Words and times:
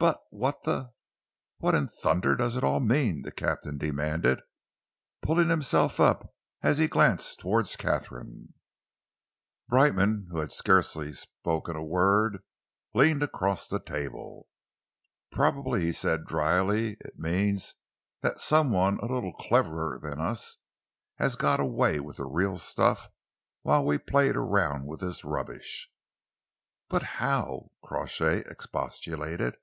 "But 0.00 0.22
what 0.30 0.62
the 0.62 0.92
what 1.56 1.74
in 1.74 1.88
thunder 1.88 2.36
does 2.36 2.54
it 2.54 2.62
all 2.62 2.78
mean?" 2.78 3.22
the 3.22 3.32
captain 3.32 3.78
demanded, 3.78 4.40
pulling 5.22 5.48
himself 5.48 5.98
up 5.98 6.36
as 6.62 6.78
he 6.78 6.86
glanced 6.86 7.40
towards 7.40 7.74
Katharine. 7.74 8.54
Brightman, 9.68 10.28
who 10.30 10.38
had 10.38 10.52
scarcely 10.52 11.12
spoken 11.14 11.74
a 11.74 11.82
word, 11.84 12.44
leaned 12.94 13.24
across 13.24 13.66
the 13.66 13.80
table. 13.80 14.46
"Probably," 15.32 15.80
he 15.86 15.92
said 15.92 16.26
drily, 16.28 16.90
"it 17.00 17.18
means 17.18 17.74
that 18.20 18.38
some 18.38 18.70
one 18.70 18.98
a 19.00 19.06
little 19.12 19.32
cleverer 19.32 19.98
than 20.00 20.20
us 20.20 20.58
has 21.16 21.34
got 21.34 21.58
away 21.58 21.98
with 21.98 22.18
the 22.18 22.24
real 22.24 22.56
stuff 22.56 23.08
whilst 23.64 23.84
we 23.88 23.98
played 23.98 24.36
around 24.36 24.86
with 24.86 25.00
this 25.00 25.24
rubbish." 25.24 25.90
"But 26.88 27.02
how?" 27.18 27.72
Crawshay 27.82 28.44
expostulated. 28.48 29.56